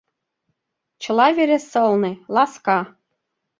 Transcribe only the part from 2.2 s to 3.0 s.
ласка.